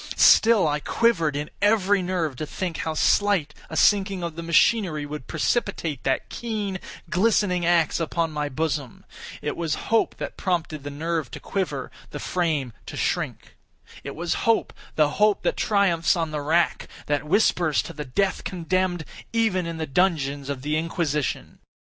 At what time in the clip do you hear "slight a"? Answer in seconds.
2.95-3.77